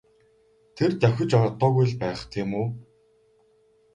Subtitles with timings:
[0.75, 2.67] Тэр давхиж одоогүй байх тийм үү?